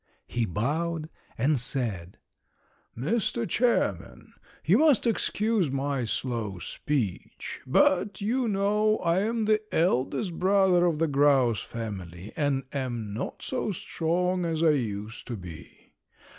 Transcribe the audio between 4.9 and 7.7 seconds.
excuse my slow speech,